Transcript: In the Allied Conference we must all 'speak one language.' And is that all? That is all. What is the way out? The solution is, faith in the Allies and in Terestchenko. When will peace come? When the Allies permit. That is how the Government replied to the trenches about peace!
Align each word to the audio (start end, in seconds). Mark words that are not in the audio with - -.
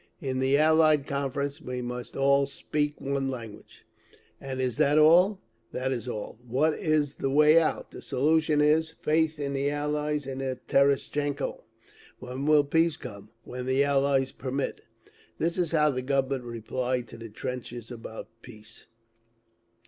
In 0.19 0.39
the 0.39 0.57
Allied 0.57 1.05
Conference 1.05 1.61
we 1.61 1.79
must 1.79 2.17
all 2.17 2.47
'speak 2.47 2.99
one 2.99 3.29
language.' 3.29 3.85
And 4.41 4.59
is 4.59 4.77
that 4.77 4.97
all? 4.97 5.39
That 5.73 5.91
is 5.91 6.07
all. 6.07 6.39
What 6.43 6.73
is 6.73 7.13
the 7.17 7.29
way 7.29 7.61
out? 7.61 7.91
The 7.91 8.01
solution 8.01 8.61
is, 8.61 8.89
faith 8.89 9.37
in 9.37 9.53
the 9.53 9.69
Allies 9.69 10.25
and 10.25 10.41
in 10.41 10.59
Terestchenko. 10.67 11.61
When 12.17 12.47
will 12.47 12.63
peace 12.63 12.97
come? 12.97 13.29
When 13.43 13.67
the 13.67 13.83
Allies 13.83 14.31
permit. 14.31 14.81
That 15.37 15.55
is 15.59 15.71
how 15.71 15.91
the 15.91 16.01
Government 16.01 16.45
replied 16.45 17.07
to 17.09 17.17
the 17.19 17.29
trenches 17.29 17.91
about 17.91 18.27
peace! 18.41 18.87